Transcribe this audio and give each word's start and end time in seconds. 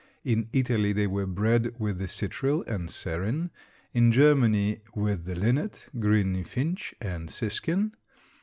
In 0.23 0.49
Italy 0.51 0.93
they 0.93 1.05
were 1.05 1.27
bred 1.27 1.75
with 1.77 1.99
the 1.99 2.07
citril 2.07 2.65
and 2.65 2.89
serin; 2.89 3.51
in 3.93 4.11
Germany 4.11 4.81
with 4.95 5.25
the 5.25 5.35
linnet, 5.35 5.85
green 5.99 6.43
finch, 6.43 6.95
and 6.99 7.29
siskin. 7.29 7.93